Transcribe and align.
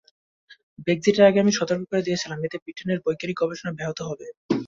ব্রেক্সিটের 0.79 1.27
আগে 1.29 1.41
আমি 1.43 1.53
সতর্ক 1.55 1.83
করে 1.89 2.05
দিয়েছিলাম, 2.07 2.39
এতে 2.41 2.57
ব্রিটেনের 2.63 2.99
বৈজ্ঞানিক 3.05 3.37
গবেষণা 3.41 3.71
ব্যাহত 3.77 3.99
হবে। 4.09 4.27